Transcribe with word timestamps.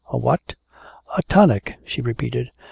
"A 0.09 0.17
what?" 0.17 0.55
"A 1.15 1.21
tonic," 1.29 1.77
she 1.85 2.01
repeated. 2.01 2.49